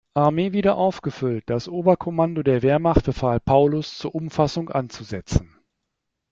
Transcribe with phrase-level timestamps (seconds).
[0.15, 5.55] Armee wieder aufgefüllt, das Oberkommando der Wehrmacht befahl Paulus zur Umfassung anzusetzen.